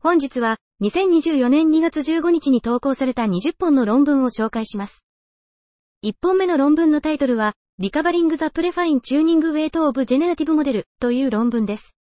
[0.00, 5.04] 本日は、2024年2月15日に投稿された20本の論文を紹介します。
[6.04, 11.96] 1本目の論文のタイトルは、Recovering the Prefine Tuning Weight of Generative Model という論文です。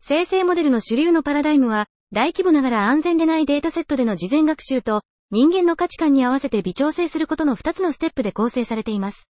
[0.00, 9.28] 生成モデルの主流のパラダイムは、大規模ながら安全でないデータセットでの事前学習と、人間の価値観に合わせて微調整することの2つのステップで構成されています。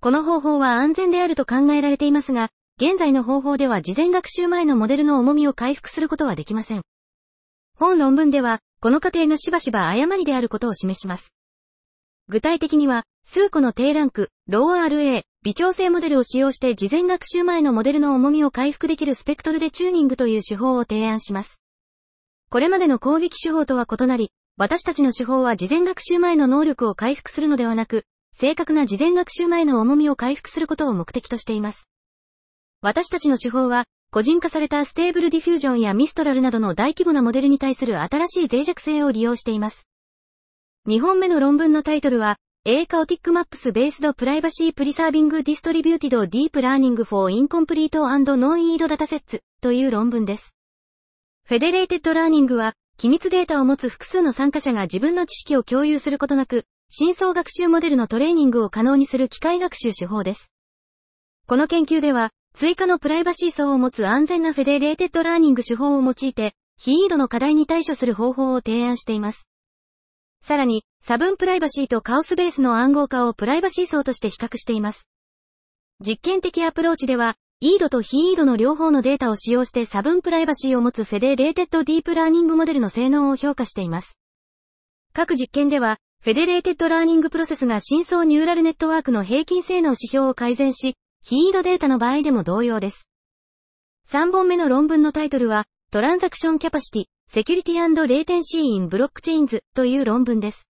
[0.00, 2.48] この方法は安全であると考えられていますが、
[2.80, 6.82] 現在の方法では事前学習前のモデルの重みを回復することはできません。
[7.76, 11.34] 本論文では、この過程がしばしば誤りであることを示します。
[12.28, 21.60] 具体的には、数個の低ランク、ロー RA、微調整モデルを使用して事前学習前のモデルの重みを回復できるスペクトルでチューニングという手法を提案します。
[22.48, 31.89] これまでの攻撃手法とは異なり、私たちの手法は事前学習前の能力を回復するのではなく、正確な事前学習前の重みを回復することを目的としています。
[32.82, 39.86] 私たちの手法は、個人化された Stable Diffusion や Mistral などの大規模なモデルに対する新しい脆弱性を利用しています。
[40.88, 50.54] 2本目の論文のタイトルは、A Chaotic Maps Based Privacy Preserving Distributed Deep Learning for Incomplete and Non-IID Datasets という論文です。
[51.46, 60.50] Federated Learning は、機密データを持つ複数の参加者が自分の知識を共有することなく、深層学習モデルのトレーニングを可能にする機械学習手法です。
[61.46, 69.46] この研究では、追加のプライバシー層を持つ安全な Federated Learning 手法を用いて、非 IID の課題に対処する方法を提案しています。
[70.42, 75.06] さらに、差分プライバシーとカオスベースの暗号化をプライバシー層として比較しています。
[76.00, 84.18] 実験的アプローチでは、 IID と非 IID の両方のデータを使用して差分プライバシーを持つ Federated Deep Learning モデルの性能を評価しています。
[85.12, 93.06] 各実験では、 Federated Learning プロセスが深層ニューラルネットワークの平均性能指標を改善し、非 IID データの場合でも同様です。
[94.08, 100.66] 3本目の論文のタイトルは、 Transaction Capacity, Security Latency in Blockchains という論文です。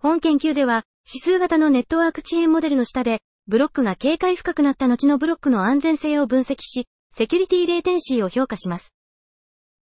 [0.00, 8.92] 本研究では、指数型のネットワーク遅延モデルの下で、ブロックが k 回深くなった後のブロックの安全性を分析し、セキュリティレーテンシーを評価します。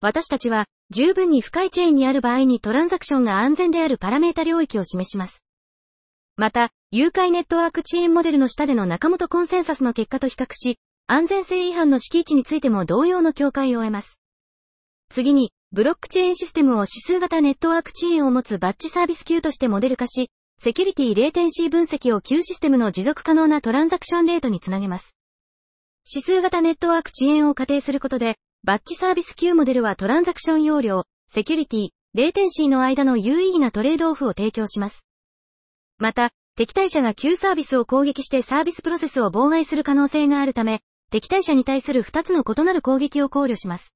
[0.01, 5.44] 私たちは、十分に深いチェーンにある場合にトランザクションが安全であるパラメータ領域を示します。
[6.37, 14.19] また、誘拐ネットワーク遅延モデルの下での中本コンセンサスの結果と比較し、安全性違反の閾値についても同様の境界を得ます。
[15.09, 20.29] 次に、ブロックチェーンシステムを指数型ネットワーク遅延を持つバッチサービス Q としてモデル化し、
[20.61, 25.15] セキュリティレーテンシー分析を Q システムの持続可能なトランザクションレートにつなげます。
[26.13, 35.05] 指数型ネットワーク遅延を仮定することで、バッチサービス Q モデルはトランザクション容量、セキュリティ、レーテンシーの間の有意義なトレードオフを提供します。
[35.97, 43.93] また、敵対者が Q サービスを攻撃してサービスプロセスを妨害する可能性があるため、敵対者に対する2つの異なる攻撃を考慮します。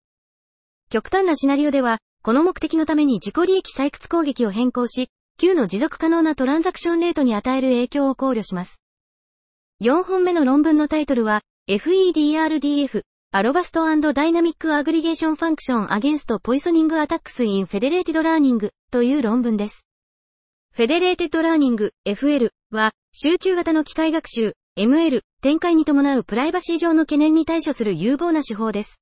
[0.89, 8.81] 極端なシナリオでは、この目的のために自己利益採掘攻撃を変更し、Q の持続可能なトランザクションレートに与える影響を考慮します。
[9.81, 19.88] 4本目の論文のタイトルは、FEDRDF、アロバストダイナミックアグリゲーションファンクションアゲンストポイソニングアタックスインフェデレーティドラーニングという論文です。
[20.79, 29.01] Federated Learning FL は、集中型の機械学習 ML 展開に伴うプライバシー上の懸念に対処する有望な手法です。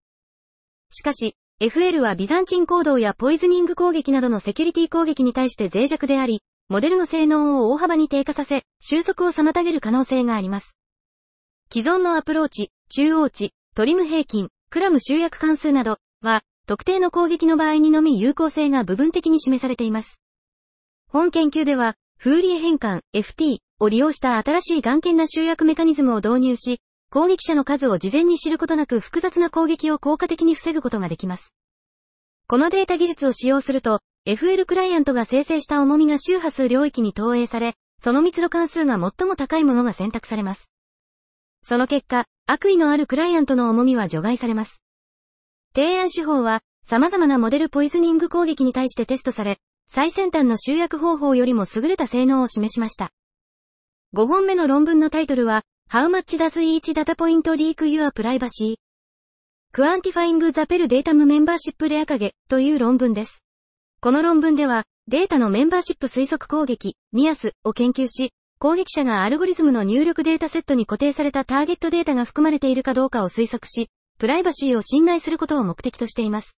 [0.89, 10.75] しかし、FL はビザンチン行動やポイズニング攻撃などのセキュリティ攻撃に対して脆弱であり、モデルの性能を大幅に低下させ、収束を妨げる可能性があります。
[11.71, 20.19] 既存のアプローチ、中央値、トリム平均、 Krum 集約関数などは、特定の攻撃の場合にのみ有効性が部分的に示されています。
[21.09, 31.55] 本研究では、フーリエ変換 FT を利用した新しい眼見な集約メカニズムを導入し、攻撃者の数を事前に知ることなく複雑な攻撃を効果的に防ぐことができます。
[32.47, 40.69] このデータ技術を使用すると、FL クライアントが生成した重みが周波数領域に投影され、その密度関数が最も高いものが選択されます。
[41.63, 44.81] その結果、悪意のあるクライアントの重みは除外されます。
[45.73, 49.57] 提案手法は、様々なモデルポイズニング攻撃に対してテストされ、
[49.89, 53.11] 最先端の集約方法よりも優れた性能を示しました。
[54.15, 58.75] 5本目の論文のタイトルは、How much does each data point leak your privacy?
[59.73, 63.43] Quantifying the Pell Datum Membership Reacage という論文です。
[63.99, 76.57] この論文では、データのメンバーシップ推測攻撃、ニアスを研究し、攻撃者がアルゴリズムの入力データセットに固定されたターゲットデータが含まれているかどうかを推測し、プライバシーを侵害することを目的としています。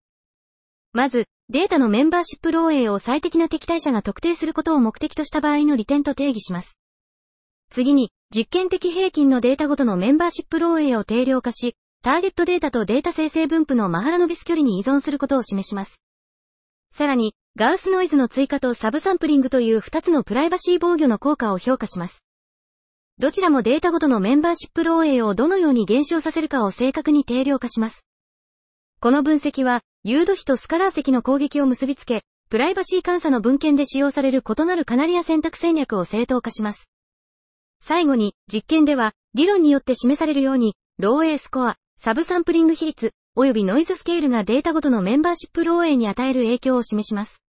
[0.92, 6.78] まず、データのメンバーシップ漏洩を最適な敵対者が特定することを目的とした場合の利点と定義します。
[7.70, 16.00] 次に、実験的平均のデータごとのメンバーシップ漏洩を定量化し、ターゲットデータとデータ生成分布のマハラノビス距離に依存することを示します。
[16.92, 22.24] さらに、ガウスノイズの追加とサブサンプリングという2つのプライバシー防御の効果を評価します。
[23.18, 28.04] どちらもデータごとのメンバーシップ漏洩をどのように減少させるかを正確に定量化します。
[29.02, 36.90] この分析は、誘導比とスカラー積の攻撃を結びつけ、プライバシー監査の文献で使用される異なるカナリア選択戦略を正当化します。
[37.80, 47.42] 最後に、実験では、理論によって示されるように、漏洩スコア、サブサンプリング比率、及びノイズスケールがデータごとのメンバーシップ漏洩に与える影響を示します。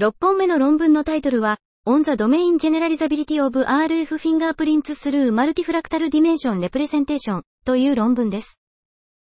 [0.00, 8.58] 6本目の論文のタイトルは、On the Domain Generalizability of RF Fingerprints through Multifractal Dimension Representation という論文です。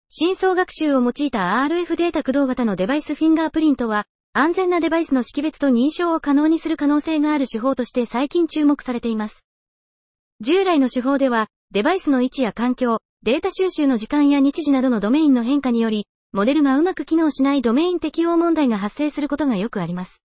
[0.08, 9.44] 深層学習を用いた RF データ駆動型のデバイスフィンガープリントは、安全なデバイスの識別と認証を可能にする可能性がある手法として最近注目されています。
[10.41, 20.23] 従来の手法では、デバイスの位置や環境、データ収集の時間や日時などのドメインの変化により、モデルがうまく機能しないドメイン適用問題が発生することがよくあります。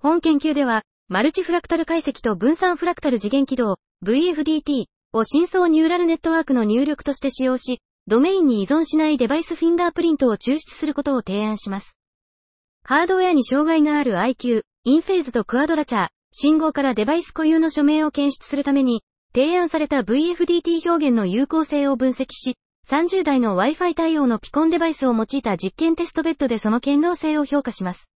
[0.00, 4.84] 本研究では、マルチフラクタル解析と分散フラクタル次元起動、VFDT
[5.14, 11.96] を深層ニューラルネットワークの入力として使用し、ドメインに依存しないデバイスフィンガープリントを抽出することを提案します。
[12.84, 22.56] ハードウェアに障害がある IQ、インフェーズとクアドラチャー、信号からデバイス固有の署名を検出するために、提案された VFDT 表現の有効性を分析し、
[22.88, 28.10] 30台の Wi-Fi 対応のピコンデバイスを用いた実験テストベッドでその堅牢性を評価します。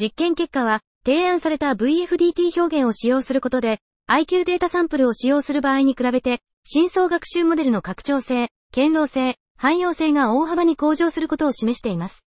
[0.00, 12.24] 実験結果は、提案された VFDT 表現を使用することで、IQ データサンプルを使用する場合に比べて、深層学習モデルの拡張性、堅牢性、汎用性が大幅に向上することを示しています。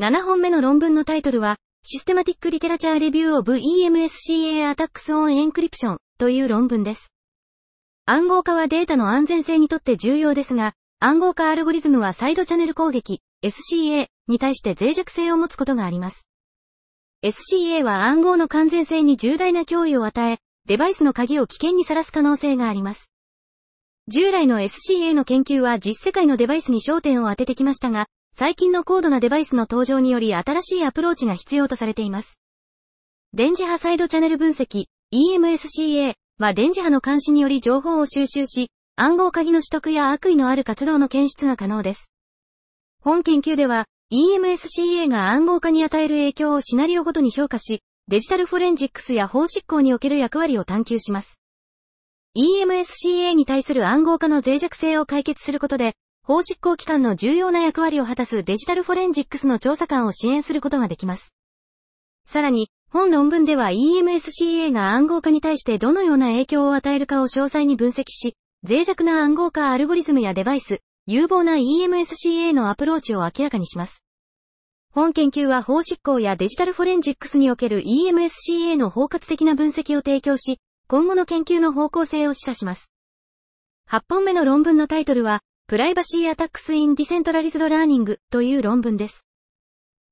[0.00, 7.12] 7本目の論文のタイトルは、Systematic Literature Review of EMSCA Attacks on Encryption という論文です。
[8.06, 16.26] 暗号化はデータの安全性にとって重要ですが、暗号化アルゴリズムはサイドチャンネル攻撃、SCA に対して脆弱性を持つことがあります。
[17.22, 23.12] SCA は暗号の完全性に重大な脅威を与え、デバイスの鍵を危険にさらす可能性があります。
[24.08, 28.06] 従来の SCA の研究は実世界のデバイスに焦点を当ててきましたが、
[28.38, 32.38] 最近の高度なデバイスの登場により新しいアプローチが必要とされています。
[33.32, 42.12] 電磁波サイドチャンネル分析、EMSCA は電磁波の監視により情報を収集し、暗号鍵の取得や悪意のある活動の検出が可能です。
[43.00, 51.40] 本研究では、EMSCA が暗号化に与える影響をシナリオごとに評価し、デジタルフォレンジックスや法執行における役割を探求します。
[52.36, 61.32] EMSCA に対する暗号化の脆弱性を解決することで、法執行機関の重要な役割を果たすデジタルフォレンジックスの調査官を支援することができます。
[62.26, 68.36] さらに、本論文では EMSCA が暗号化に対してどのような影響を与えるかを詳細に分析し、
[68.68, 74.02] 脆弱な暗号化アルゴリズムやデバイス、有望な EMSCA のアプローチを明らかにします。
[74.92, 82.92] 本研究は法執行やデジタルフォレンジックスにおける EMSCA の包括的な分析を提供し、今後の研究の方向性を示唆します。
[83.90, 89.26] 8本目の論文のタイトルは、 Privacy Attacks in Decentralized Learning という論文です。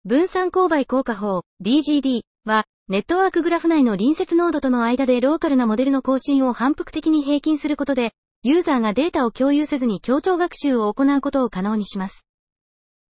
[0.04, 8.12] 分散勾配降下法 DGD は、ネットワークグラフ内の隣接ノードとの間でローカルなモデルの更新を反復的に平均することで、
[8.42, 12.26] ユーザーがデータを共有せずに協調学習を行うことを可能にします。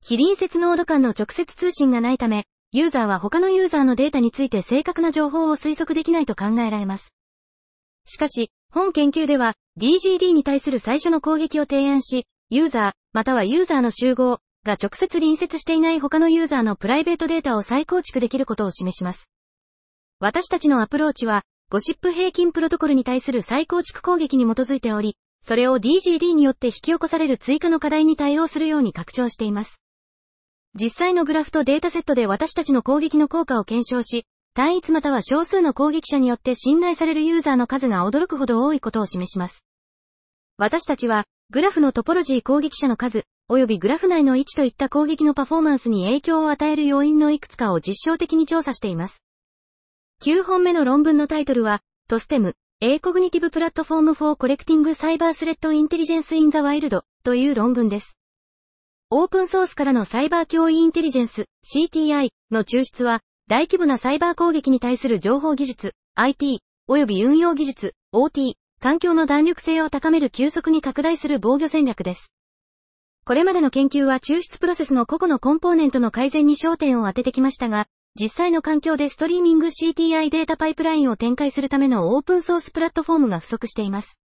[0.05, 7.15] 非隣接ノード間の直接通信がないため、ユーザーは他のユーザーのデータについて正確な情報を推測できないと考えられます。
[8.05, 19.29] しかし、本研究では、DGD に対する最初の攻撃を提案し、ユーザー、またはユーザーの集合が直接隣接していない他のユーザーのプライベートデータを再構築できることを示します。
[20.21, 29.81] 私たちのアプローチは、ゴシップ平均プロトコルに対する再構築攻撃に基づいており、それを DGD によって引き起こされる追加の課題に対応するように拡張しています。
[30.75, 39.65] 実際のグラフとデータセットで私たちの攻撃の効果を検証し、単一または少数の攻撃者によって信頼されるユーザーの数が驚くほど多いことを示します。
[40.59, 49.23] 私たちは、グラフのトポロジー攻撃者の数、及びグラフ内の位置といった攻撃のパフォーマンスに影響を与える要因のいくつかを実証的に調査しています。
[50.23, 58.19] 9本目の論文のタイトルは、トステム、A Cognitive Platform for Collecting Cyber Threat Intelligence in the Wild という論文です。
[59.09, 72.33] オープンソースからのサイバー脅威インテリジェンス、CTI の抽出は、大規模なサイバー攻撃に対する情報技術、IT、及び運用技術、OT、環境の弾力性を高める急速に拡大する防御戦略です。
[73.27, 84.19] これまでの研究は抽出プロセスの個々のコンポーネントの改善に焦点を当ててきましたが、実際の環境でストリーミング CTI データパイプラインを展開するためのオープンソースプラットフォームが不足しています。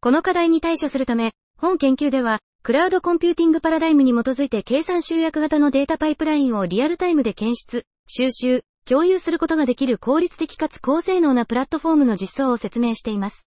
[0.00, 7.84] この課題に対処するため、本研究では、クラウドコンピューティングパラダイムに基づいて計算集約型のデータパイプラインをリアルタイムで検出、
[8.14, 13.46] 収集、共有することができる効率的かつ高性能なプラットフォームの実装を説明しています。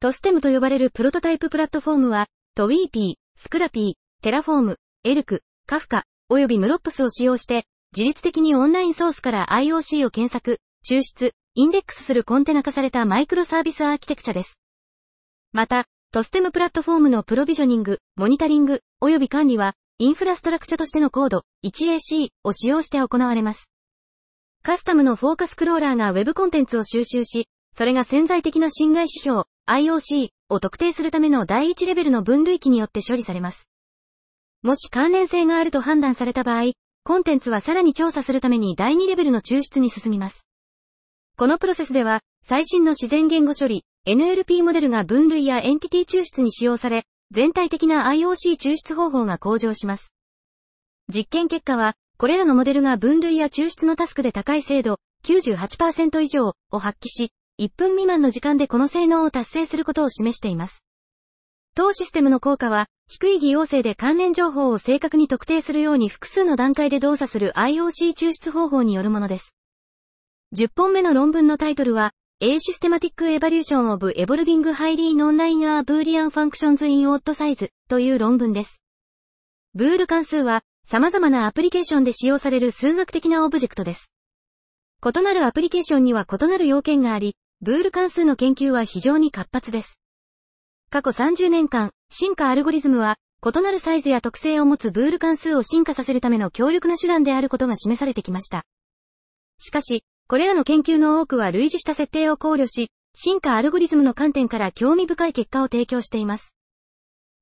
[0.00, 10.58] TSTEM と呼ばれるプロトタイププラットフォームは、 Tweepy、Scrapy、Terraform、エルク、カフカ、およびムロップスを使用して、自律的にオンラインソースから IOC を検索、
[10.90, 14.58] 抽出、インデックスするコンテナ化されたマイクロサービスアーキテクチャです。
[15.52, 23.70] また、トステムプラットフォームのプロビジョニング、モニタリング、及び管理は、インフラストラクチャとしてのコード、1AC を使用して行われます。
[24.62, 33.70] カスタムのフォーカスクローラーが Web コンテンツを収集し、それが潜在的な侵害指標、IOC を特定するための第一レベルの分類器によって処理されます。
[34.62, 36.72] もし関連性があると判断された場合、
[37.02, 40.46] コンテンツはさらに調査するために第2レベルの抽出に進みます。
[41.38, 50.12] このプロセスでは、最新の自然言語処理、NLP モデルが分類やエンティティ抽出に使用され、全体的な IOC 抽出方法が向上します。
[51.12, 60.84] 実験結果は、これらのモデルが分類や抽出のタスクで高い精度、98%以上を発揮し、1分未満の時間でこの性能を達成することを示しています。
[61.74, 69.54] 当システムの効果は、低い偽陽性で関連情報を正確に特定するように複数の段階で動作する IOC 抽出方法によるものです。
[70.56, 78.82] 10本目の論文のタイトルは、A Systematic Evaluation of Evolving Highly Non-Linear Boolean Functions in Odd Size という論文です。
[79.72, 84.10] ブール関数は様々なアプリケーションで使用される数学的なオブジェクトです。
[85.02, 89.98] 異なるアプリケーションには異なる要件があり、ブール関数の研究は非常に活発です。
[90.90, 98.66] 過去30年間、進化アルゴリズムは、異なるサイズや特性を持つブール関数を進化させるための強力な手段であることが示されてきました。
[99.58, 106.56] しかし、これらの研究の多くは類似した設定を考慮し、進化アルゴリズムの観点から興味深い結果を提供しています。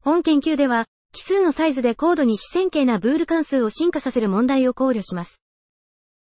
[0.02, 5.40] 本研究では、奇数のサイズで高度に非線形なブール関数を進化させる問題を考慮します。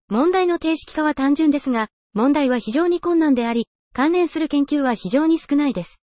[0.09, 6.03] 問題の定式化は単純ですが、問題は非常に困難であり、関連する研究は非常に少ないです。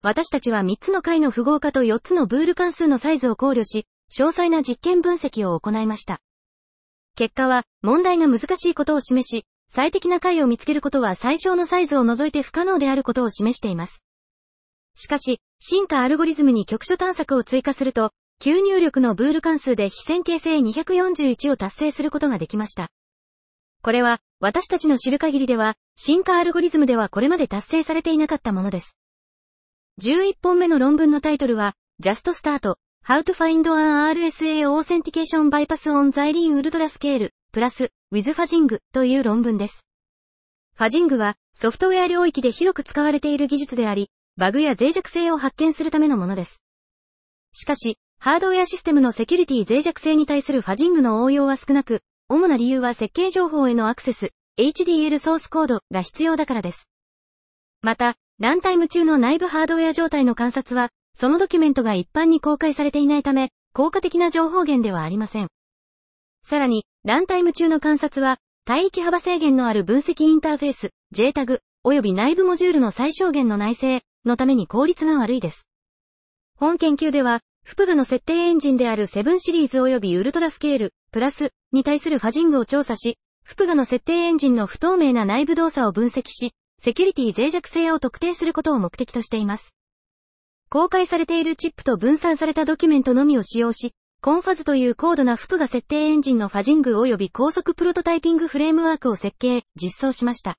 [0.00, 6.20] 私たちは3つの解の符号化と4つのブール関数のサイズを考慮し、詳細な実験分析を行いました。
[7.16, 14.02] 結果は、問題が難しいことを示し、最適な解を見つけることは最小のサイズを除いて不可能であることを示しています。
[14.94, 22.88] しかし、進化アルゴリズムに局所探索を追加すると、吸入力のブール関数で非線形性241を達成することができました。
[23.82, 28.96] これは、私たちの知る限りでは、進化アルゴリズムではこれまで達成されていなかったものです。
[30.00, 39.86] 11本目の論文のタイトルは、Just Start, How to Find an RSA Authentication Bypass on Xylene Ultra Scale, プラス、with ファジングという論文です。
[40.76, 46.62] ファジングはソフトウェア領域で広く使われている技術であり、バグや脆弱性を発見するためのものです。
[47.52, 56.90] しかし、ハードウェアシステムのセキュリティ脆弱性に対するファジングの応用は少なく、主な理由は設計情報へのアクセス、HDL ソースコードが必要だからです。
[57.80, 65.48] また、ランタイム中の内部ハードウェア状態の観察は、そのドキュメントが一般に公開されていないため、効果的な情報源ではありません。
[66.48, 75.68] さらに、ランタイム中の観察は、帯域幅制限のある分析インターフェース、JTAG、及び内部モジュールの最小限の内製のために効率が悪いです。
[76.56, 89.74] 本研究では、フプガの設定エンジンである7シリーズ及びウルトラスケール、プラスに対するファジングを調査し、フプガの設定エンジンの不透明な内部動作を分析し、セキュリティ脆弱性を特定することを目的としています。
[90.70, 100.58] 公開されているチップと分散されたドキュメントのみを使用し、コンファズという高度なフプが設定エンジンのファジング及び高速プロトタイピングフレームワークを設計、実装しました。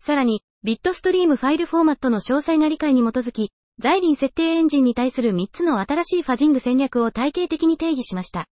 [0.00, 8.48] さらに、ビットストリームファイルフォーマットの詳細な理解に基づき、ザイリン設定エンジンに対する3つの新しいファジング戦略を体系的に定義しました。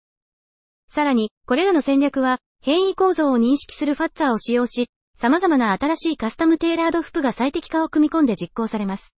[0.89, 9.13] さらに、これらの戦略は、変異構造を認識するファッツァーを使用し、様々な新しいカスタムテーラードフプが最適化を組み込んで実行されます。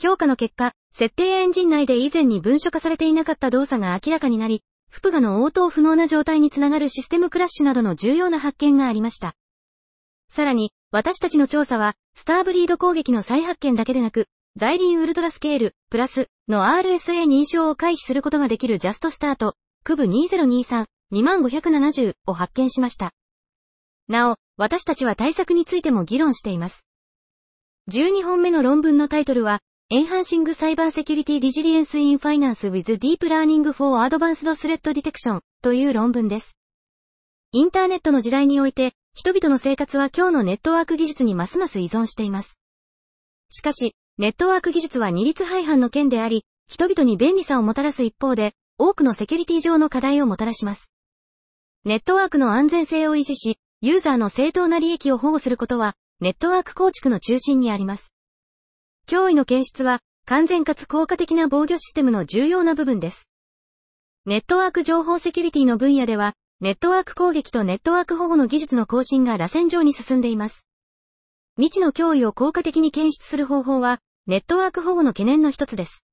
[0.00, 9.34] 評価の結果、設定エンジン内で以前に文書化されていなかった動作が明らかになり、フプガの応答不能な状態につながるシステムクラッシュなどの重要な発見がありました。
[10.28, 19.54] さらに、私たちの調査は、スターブリード攻撃の再発見だけでなく、ザイリンウルトラスケール、プラス、の RSA 認証を回避することができるジャストスタート、
[19.84, 23.12] クブ2023、2570を発見しました。
[24.08, 26.84] なお、私たちは対策についても議論しています。
[27.92, 29.60] 12本目の論文のタイトルは、
[29.92, 36.56] Enhancing Cyber Security Resilience in Finance with Deep Learning for Advanced Threat Detection という論文です。
[37.50, 42.60] インターネットの時代において、人々の生活は今日のネットワーク技術にますます依存しています。
[43.48, 50.88] しかし、ネットワーク技術は二律背反の件であり、人々に便利さをもたらす一方で、多くのセキュリティ上の課題をもたらします。
[51.84, 58.14] ネットワークの安全性を維持し、ユーザーの正当な利益を保護することは、ネットワーク構築の中心にあります。
[59.10, 63.28] 脅威の検出は、完全かつ効果的な防御システムの重要な部分です。
[64.24, 70.64] ネットワーク情報セキュリティの分野では、ネットワーク攻撃とネットワーク保護の技術の更新が螺旋状に進んでいます。
[71.56, 73.98] 未知の脅威を効果的に検出する方法は、
[74.28, 76.04] ネットワーク保護の懸念の一つです。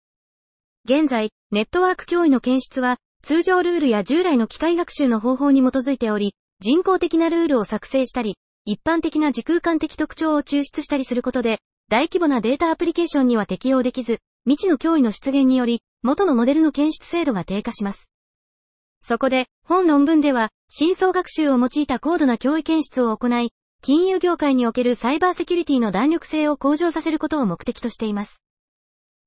[0.85, 18.09] 現在、ネットワーク脅威の検出は、通常ルールや従来の機械学習の方法に基づいており、人工的なルールを作成したり、一般的な時空間的特徴を抽出したりすることで、大規模なデータアプリケーションには適用できず、未知の脅威の出現により、元のモデルの検出精度が低下します。
[19.01, 28.41] そこで、本論文では、深層学習を用いた高度な脅威検出を行い、金融業界におけるサイバーセキュリティの弾力性を向上させることを目的としています。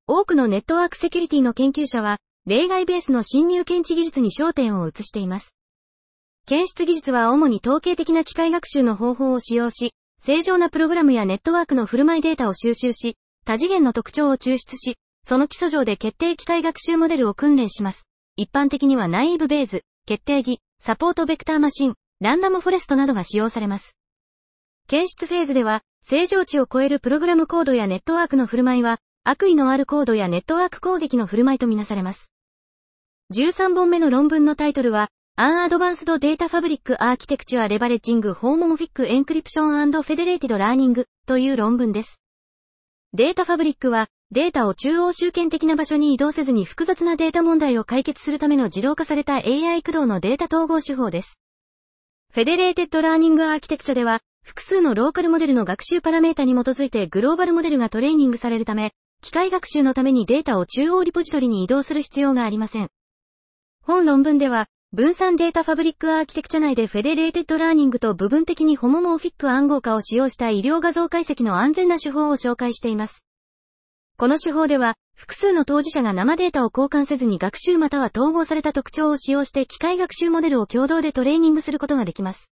[0.05, 5.55] 多くのネットワークセキュリティの研究者は、例外ベースの侵入検知技術に焦点を移しています。
[6.45, 18.05] 検出技術は主に統計的な機械学習の方法を使用し、正常なプログラムやネットワークの振る舞いデータを収集し、多次元の特徴を抽出し、その基礎上で決定機械学習モデルを訓練します。
[18.35, 23.95] 一般的にはナイーブベーズ、決定義、サポートベクターマシン、ランダムフォレストなどが使用されます。
[24.87, 32.31] 検出フェーズでは、正常値を超えるプログラムコードやネットワークの振る舞いは、悪意のあるコードやネットワーク攻撃の振る舞いとみなされます。
[33.33, 42.19] 13本目の論文のタイトルは、An Advanced Data Fabric Architecture Leveraging Homomorphic Encryption and Federated Learning という論文です。
[43.13, 51.39] データファブリックは、データを中央集権的な場所に移動せずに複雑なデータ問題を解決するための自動化された AI 駆動のデータ統合手法です。
[52.31, 58.91] Federated Learning アーキテクチャでは、複数のローカルモデルの学習パラメータに基づいてグローバルモデルがトレーニングされるため、
[59.21, 62.89] 機械学習のためにデータを中央リポジトリに移動する必要がありません。
[63.83, 73.23] 本論文では、分散データファブリックアーキテクチャ内で Federated Learning と部分的に Homomorphic 暗号化を使用した医療画像解析の安全な手法を紹介しています。
[74.17, 82.51] この手法では、複数の当事者が生データを交換せずに学習または統合された特徴を使用して機械学習モデルを共同でトレーニングすることができます。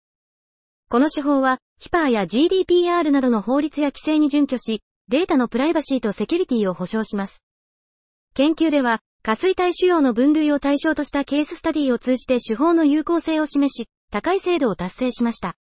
[0.89, 7.43] この手法は、 HIPAA や GDPR などの法律や規制に準拠し、データのプライバシーとセキュリティを保障します。
[8.35, 15.57] 研究では、下垂体腫瘍の分類を対象としたケーススタディを通じて手法の有効性を示し、高い精度を達成しました。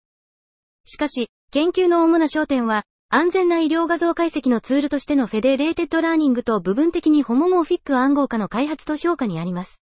[0.85, 9.79] しかし、研究の主な焦点は、安全な医療画像解析のツールとしての Federated Learning と部分的に Homomorphic 暗号化の開発と評価にあります。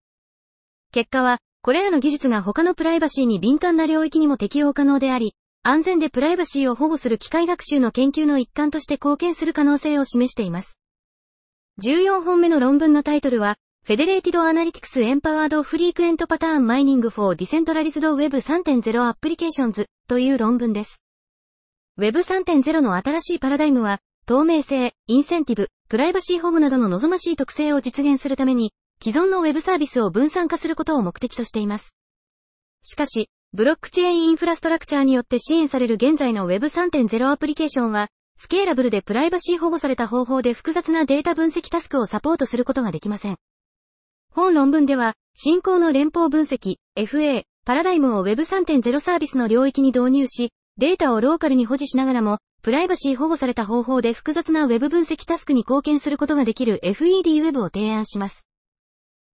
[0.91, 10.80] 結果は、これらの技術が他のプライバシーに敏感な領域にも適用可能であり、安全でプライバシーを保護する機械学習の研究の一環として貢献する可能性を示しています。
[11.79, 13.55] 14本目の論文のタイトルは、
[13.87, 21.01] Federated Analytics Empowered Frequent Pattern Mining for Decentralized Web 3.0 Applications という論文です。
[21.97, 31.95] Web3.0 の新しいパラダイムは、透明性、インセンティブ、プライバシー保護などの望ましい特性を実現するために、既存の Web サービスを分散化することを目的としています。
[32.83, 38.09] しかし、ブロックチェーンインフラストラクチャーによって支援される現在の Web3.0 アプリケーションは、
[38.43, 43.37] スケーラブルでプライバシー保護された方法で複雑なデータ分析タスクをサポートすることができません。
[44.33, 58.47] 本論文では、進行の連邦分析、FA、パラダイムを Web3.0 サービスの領域に導入し、データをローカルに保持しながらも、プライバシー保護された方法で複雑な Web 分析タスクに貢献することができる FED Web を提案します。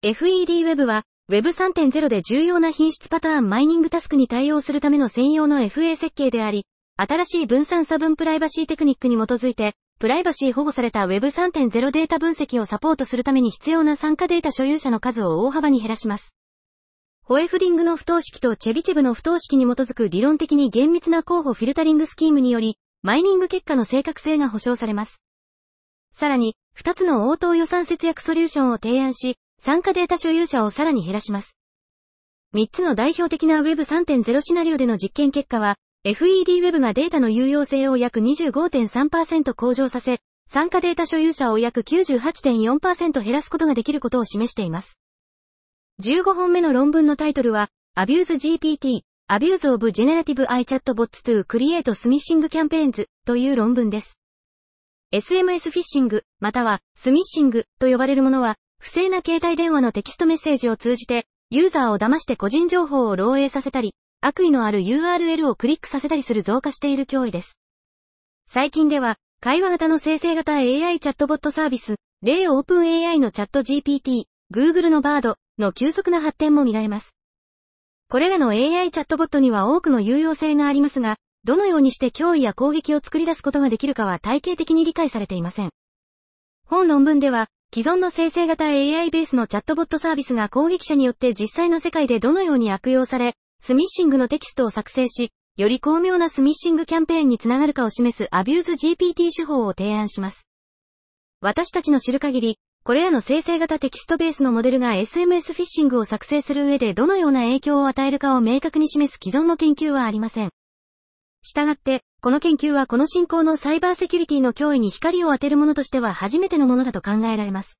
[0.02, 6.64] FED Web は、Web3.0 で重要な品質パターンマイニングタスクに対応するための専用の FA 設計であり、
[6.96, 16.34] 新しい分散差分プライバシーテクニックに基づいて、プライバシー保護された Web3.0 データ分析をサポートするために必要な参加データ所有者の数を大幅に減らします。
[17.24, 25.20] ホエフリングの不等式とチェビチェブの不等式に基づく理論的に厳密な候補フィルタリングスキームにより、マイニング結果の正確性が保証されます。
[26.12, 31.56] さらに、2つの応答予算節約ソリューションを提案し、参加データ所有者をさらに減らします。
[32.54, 35.76] 3つの代表的な Web3.0 シナリオでの実験結果は、
[36.06, 44.98] FED Web がデータの有用性を約25.3%向上させ、参加データ所有者を約98.4%減らすことができることを示しています。
[46.02, 54.18] 15本目の論文のタイトルは、Abuse GPT, Abuse of Generative iChatbots to Create Smishing Campaigns という論文です。
[55.10, 63.94] SMS フィッシング、またはスミッシングと呼ばれるものは、不正な携帯電話のテキストメッセージを通じて、ユーザーを騙して個人情報を漏洩させたり、
[64.26, 67.58] 悪意のある URL をクリックさせたりする増加している脅威です。
[68.46, 77.14] 最近では、会話型の生成型 AI チャットボットサービス、例 OpenAI のチャット GPT、Google の Bard の急速な発展も見られます。
[78.08, 85.70] これらの AI チャットボットには多くの有用性がありますが、どのようにして脅威や攻撃を作り出すことができるかは体系的に理解されていません。
[86.66, 93.34] 本論文では、既存の生成型 AI ベースのチャットボットサービスが攻撃者によって実際の世界でどのように悪用され、
[93.66, 100.46] スミッシングのテキストを作成し、より巧妙なスミッシングキャンペーンにつながるかを示すアビューズ GPT 手法を提案します。
[101.40, 110.50] 私たちの知る限り、これらの生成型テキストベースのモデルが SMS フィッシングを作成する上でどのような影響を与えるかを明確に示す既存の研究はありません。
[111.40, 117.78] したがって、この研究はこの新興のサイバーセキュリティの脅威に光を当てるものとしては初めてのものだと考えられます。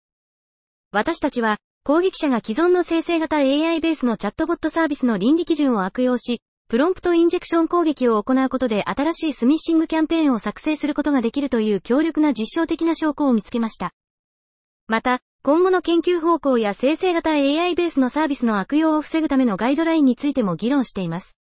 [0.92, 13.92] 私たちは、攻撃者が既存の生成型 AI ベースのチャットボットサービスの倫理基準を悪用し、プロンプトインジェクション攻撃を行うことで新しいスミッシングキャンペーンを作成することができるという強力な実証的な証拠を見つけました。
[14.88, 21.36] また、今後の研究方向や生成型 AI ベースのサービスの悪用を防ぐためのガイドラインについても議論しています。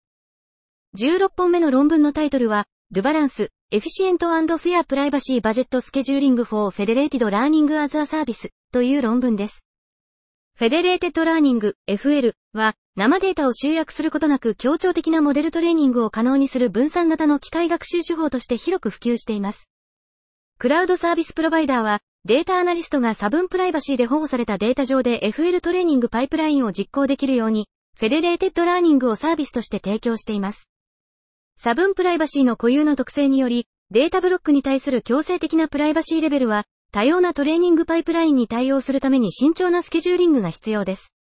[0.98, 9.64] 16本目の論文のタイトルは、 DPBalance、Efficient and Fair Privacy Budget Scheduling for Federated Learning as a Service という論文です。
[10.54, 19.68] フェデレーテッドラーニング FL は生データを集約することなく協調的なモデルトレーニングを可能にする分散型の機械学習手法として広く普及しています。
[20.58, 27.66] クラウドサービスプロバイダーはデータアナリストが差分プライバシーで保護されたデータ上で FL トレーニングパイプラインを実行できるように
[27.98, 30.68] Federated Learning をサービスとして提供しています。
[31.56, 41.10] 差分プライバシーの固有の特性により、データブロックに対する強制的なプライバシーレベルは、多様なトレーニングパイプラインに対応するために慎重なスケジューリングが必要です。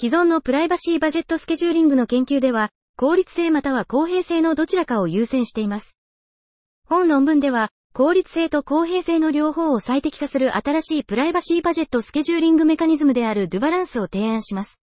[0.00, 5.98] 既存のプライバシーバジェットスケジューリングの研究では、効率性または公平性のどちらかを優先しています。
[6.86, 14.80] 本論文では、効率性と公平性の両方を最適化する新しいプライバシーバジェットスケジューリングメカニズムであるドゥバランスを提案します。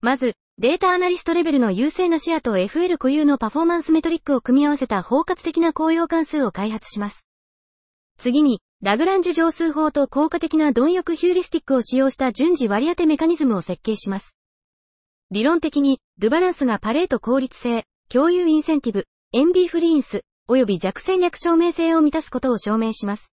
[0.00, 7.26] まず、データアナリストレベルの優勢な視野と FL 固有のパフォーマンスメトリックを組み合わせた包括的な公用関数を開発します。
[8.16, 14.36] 次に、ラグランジュ乗数法と効果的な貪欲ヒューリスティックを使用した順次割り当てメカニズムを設計します。
[15.32, 23.32] 理論的に、ドゥバランスがパレート効率性、共有インセンティブ、エンビーフリーンス、及び弱戦略証明性を満たすことを証明します。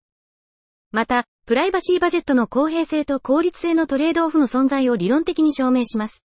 [0.93, 6.23] また、プライバシーバジェットの公平性と効率性のトレードオフの存在を理論的に証明します。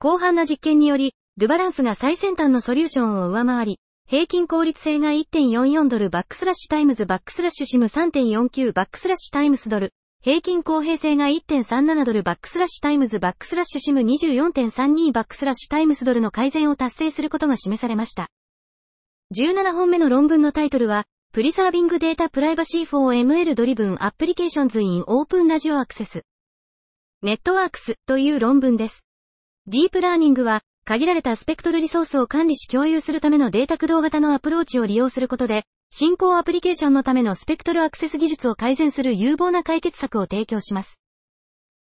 [0.00, 3.78] 広範な実験により、ドゥバランスが最先端のソリューションを上回り、
[4.08, 9.92] 平均効率性が1.44ドル backslash times backslash sim 3.49 backslash times ドル、
[10.22, 18.28] 平均公平性が1.37ドル backslash times backslash sim 24.32 backslash times ドルの改善を達成することが示されました。
[19.36, 26.22] 17本目の論文のタイトルは、プリサービングデータプライバシー for ML ドリブンアプリケーションズインオープンラジオアクセス。
[27.22, 29.04] ネットワークスという論文です。
[29.66, 41.00] ディープラーニングは、限られたスペクトルリソースを管理し共有するためのデータ駆動型のアプローチを利用することで、進行アプリケーションのためのスペクトルアクセス技術を改善する有望な解決策を提供します。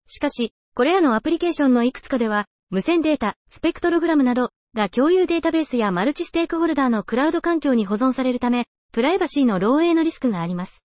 [0.06, 10.84] しかし、これらのアプリケーションのいくつかでは、無線データ、スペクトログラムなどが共有データベースやマルチステークホルダーのクラウド環境に保存されるため、プライバシーの漏洩のリスクがあります。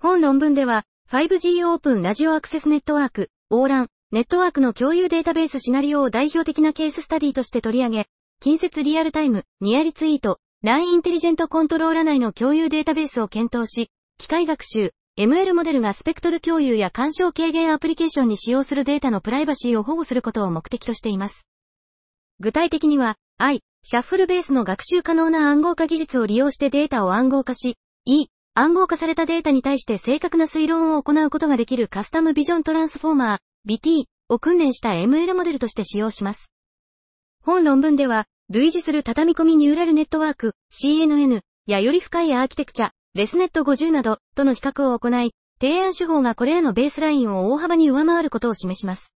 [0.00, 8.06] 本論文では、5G オープンラジオアクセスネットワーク、オーラン、ネットワークの共有データベースシナリオを代表的なケーススタディとして取り上げ、
[8.40, 21.46] 近接リアルタイム、ニアリツイート、LINE インテリジェントコントローラ内の共有データベースを検討し、機械学習、ML モデルがスペクトル共有や干渉軽減アプリケーションに使用するデータのプライバシーを保護することを目的としています。
[22.40, 36.50] 具体的には、I、シャッフルベースの学習可能な暗号化技術を利用してデータを暗号化し、E、暗号化されたデータに対して正確な推論を行うことができるカスタムビジョントランスフォーマー、BT を訓練した ML モデルとして使用します。
[37.42, 49.12] 本論文では、類似する畳み込みニューラルネットワーク、CNN やより深いアーキテクチャ、レスネット50などとの比較を行い、提案手法がこれらのベースラインを大幅に上回ることを示します。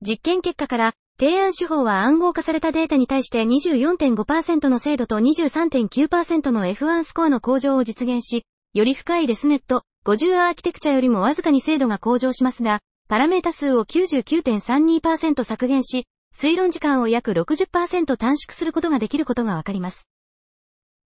[0.00, 20.08] 実験結果から、提案手法は暗号化されたデータに対して24.5%の精度と23.9%の F1 スコアの向上を実現し、より深い ResNet 50アーキテクチャよりもわずかに精度が向上しますが、パラメータ数を99.32%削減し、推論時間を約60%短縮することができることがわかります。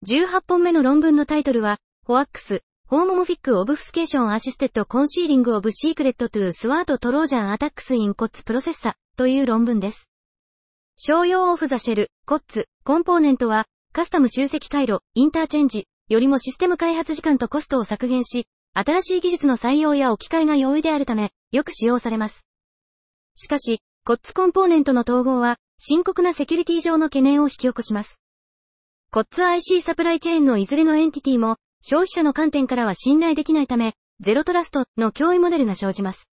[0.07, 10.09] 18本目の論文のタイトルは、 HOACS、Homomorphic Obfuscation Assisted Concealing of Secrets to Thwart Trojan Attacks in COTS Processor という論文です。
[10.95, 22.45] 商用 Off the Shelf、COTS、コンポーネントは、カスタム集積回路、インターチェンジ、よりもシステム開発時間とコストを削減し、新しい技術の採用や置き換えが容易であるため、よく使用されます。
[23.35, 28.19] しかし、 COTS コンポーネントの統合は、深刻なセキュリティ上の懸念を引き起こします。
[29.11, 36.27] COTS IC サプライチェーンのいずれのエンティティも、消費者の観点からは信頼できないため、ゼロトラストの脅威モデルが生じます。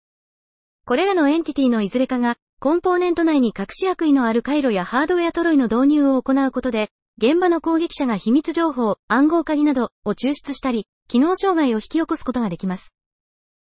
[0.86, 12.94] これらのエンティティのいずれかが、コンポーネント内に隠し悪意のある回路やハードウェアトロイの導入を行うことで、現場の攻撃者が秘密情報、暗号鍵などを抽出したり、機能障害を引き起こすことができます。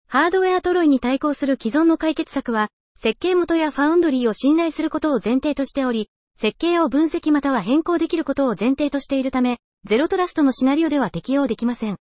[0.06, 2.68] ハードウェアトロイに対抗する既存の解決策は、
[2.98, 11.96] 設計元やファウンドリーを信頼することを前提としており、設計を分析または変更できることを前提としているため、ゼロトラストのシナリオでは適用できません。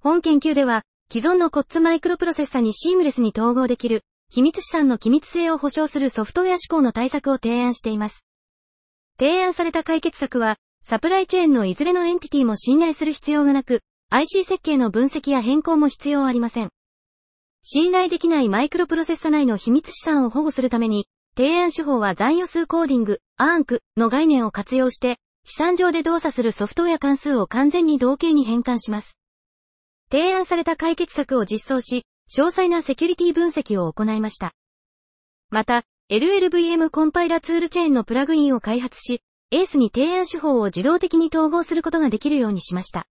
[0.00, 8.24] 本研究では、既存のコッツマイクロプロセッサにシームレスに統合できる、秘密資産の機密性を保証するソフトウェア志向の対策を提案しています。
[9.18, 13.82] 提案された解決策は、サプライチェーンのいずれのエンティティも信頼する必要がなく、
[14.14, 16.68] IC 設計の分析や変更も必要ありません。
[17.62, 29.16] 信頼できないマイクロプロセッサ内の秘密資産を保護するために、提案手法は残余数コーディング、アークの概念を活用して、資産上で動作するソフトウェア関数を完全に同型に変換します。
[30.10, 32.04] 提案された解決策を実装し、
[32.36, 34.52] 詳細なセキュリティ分析を行いました。
[35.48, 43.06] また、LLVM コンパイラツールチェーンのプラグインを開発し、ACE に提案手法を自動的に統合することができるようにしました。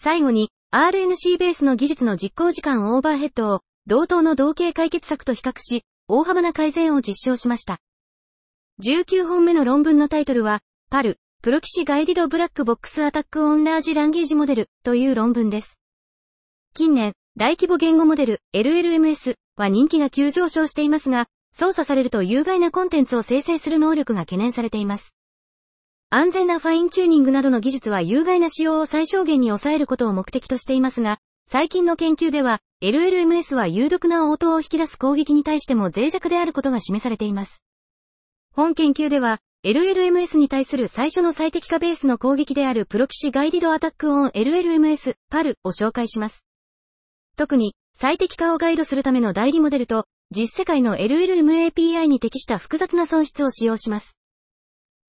[0.00, 7.80] 最後に、RNC ベースの技術の実行時間オーバーヘッドを、同等の同型解決策と比較し、大幅な改善を実証しました。
[8.80, 15.80] 19本目の論文のタイトルは、 PAL、Proxy-Guided Black-Box Attack on Large Language Model という論文です。
[16.74, 25.17] 近年、大規模言語モデル LLMS は人気が急上昇していますが、操作されると有害なコンテンツを生成する能力が懸念されています。
[26.10, 37.62] 安全なファインチューニングなどの技術は有害な使用を最小限に抑えることを目的としていますが、最近の研究では、LLMS は有毒な応答を引き出す攻撃に対しても脆弱であることが示されています。
[38.52, 46.42] 本研究では、LLMS に対する最初の最適化ベースの攻撃であるプロキシガイディドアタックオン LLMS、PAL を紹介します。
[47.36, 54.17] 特に、最適化をガイドするための代理モデルと、実世界の LLM API に適した複雑な損失を使用します。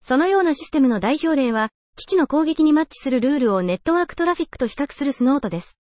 [0.00, 5.76] そのようなシステムの代表例は、既知の攻撃にマッチするルールをネットワークトラフィックと比較する Snort です。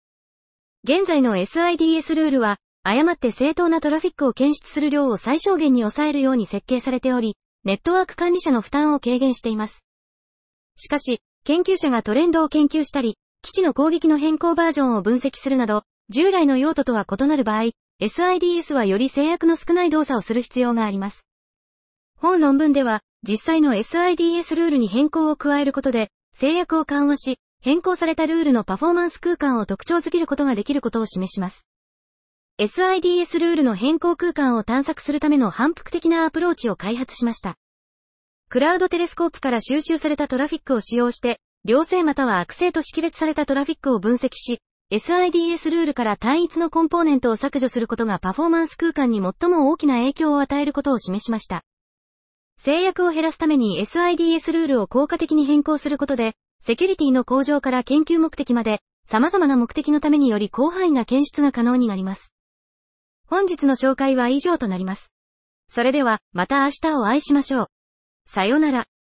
[0.84, 9.82] 現在の SIDS ルールは、誤って正当なトラフィックを検出する量を最小限に抑えるように設計されており、ネットワーク管理者の負担を軽減しています。
[10.76, 21.26] しかし、研究者がトレンドを研究したり、基地の攻撃の変更バージョンを分析するなど、従来の用途とは異なる場合、SIDS はより制約の少ない動作をする必要があります。
[22.16, 31.66] 本論文では、実際の SIDS ルールに変更を加えることで、制約を緩和し、変更されたルールのパフォーマンス空間を特徴づけることができることを示します。
[32.58, 37.56] SIDS ルールの変更空間を探索するための反復的なアプローチを開発しました。
[38.48, 51.62] クラウドテレスコープから収集されたトラフィックを使用して、良性または悪性と識別されたトラフィックを分析し、SIDS ルールから単一のコンポーネントを削除することがパフォーマンス空間に最も大きな影響を与えることを示しました。
[52.56, 62.34] 制約を減らすために SIDS ルールを効果的に変更することで、セキュリティの向上から研究目的まで、様々な目的のためにより広範囲な検出が可能になります。
[63.28, 65.12] 本日の紹介は以上となります。
[65.68, 67.66] それでは、また明日をお会いしましょう。
[68.26, 68.90] さようなら。